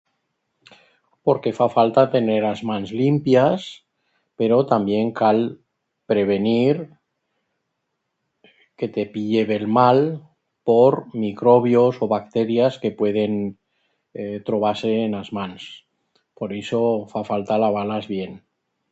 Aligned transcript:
Porque 1.25 1.51
fa 1.57 1.65
falta 1.77 2.03
tener 2.15 2.43
as 2.53 2.61
mans 2.69 2.89
limpias, 3.01 3.59
pero 4.39 4.55
tamién 4.71 5.07
cal 5.19 5.39
prevenir 6.11 6.73
que 8.77 8.87
te 8.95 9.03
pille 9.13 9.41
bel 9.51 9.65
mal 9.79 9.99
por 10.67 10.91
microbios 11.25 11.93
o 12.03 12.05
bacterias 12.15 12.73
que 12.81 12.91
pueden 12.99 13.33
trobar-se 14.47 14.91
en 15.05 15.11
as 15.21 15.29
mans 15.37 15.61
por 16.37 16.49
ixo 16.63 16.81
fa 17.13 17.21
falta 17.31 17.61
lavar-las 17.63 18.05
bien. 18.17 18.31